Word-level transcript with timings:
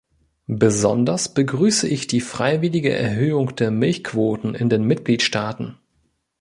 Besonders 0.47 1.31
begrüße 1.31 1.87
ich 1.87 2.07
die 2.07 2.21
freiwillige 2.21 2.91
Erhöhung 2.91 3.55
der 3.55 3.69
Milchquoten 3.69 4.55
in 4.55 4.67
den 4.67 4.83
Mitgliedstaaten. 4.85 5.77